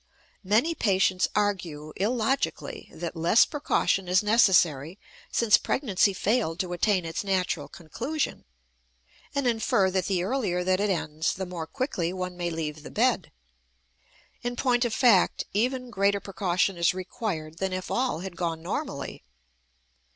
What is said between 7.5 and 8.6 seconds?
conclusion,